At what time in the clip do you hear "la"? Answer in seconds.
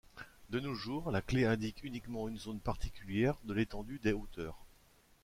1.11-1.21